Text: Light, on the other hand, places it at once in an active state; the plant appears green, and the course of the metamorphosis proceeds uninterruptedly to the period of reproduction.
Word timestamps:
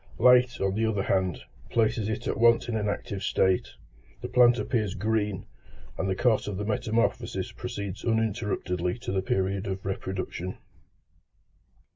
Light, 0.17 0.59
on 0.59 0.73
the 0.73 0.87
other 0.87 1.03
hand, 1.03 1.43
places 1.69 2.09
it 2.09 2.25
at 2.25 2.39
once 2.39 2.67
in 2.67 2.75
an 2.75 2.89
active 2.89 3.21
state; 3.21 3.75
the 4.21 4.27
plant 4.27 4.57
appears 4.57 4.95
green, 4.95 5.45
and 5.95 6.09
the 6.09 6.15
course 6.15 6.47
of 6.47 6.57
the 6.57 6.65
metamorphosis 6.65 7.51
proceeds 7.51 8.03
uninterruptedly 8.03 8.97
to 8.97 9.11
the 9.11 9.21
period 9.21 9.67
of 9.67 9.85
reproduction. 9.85 10.57